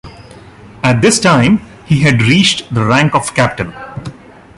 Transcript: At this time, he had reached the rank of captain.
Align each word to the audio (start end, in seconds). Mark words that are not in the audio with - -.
At 0.81 1.03
this 1.03 1.19
time, 1.19 1.59
he 1.85 1.99
had 1.99 2.23
reached 2.23 2.73
the 2.73 2.83
rank 2.83 3.13
of 3.13 3.35
captain. 3.35 3.71